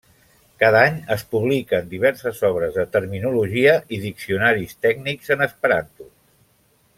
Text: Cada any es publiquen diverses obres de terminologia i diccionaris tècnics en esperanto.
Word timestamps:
Cada 0.61 0.79
any 0.85 0.95
es 1.15 1.25
publiquen 1.33 1.91
diverses 1.91 2.41
obres 2.49 2.73
de 2.77 2.85
terminologia 2.95 3.77
i 3.99 4.03
diccionaris 4.07 4.75
tècnics 4.87 5.35
en 5.37 5.47
esperanto. 5.49 6.11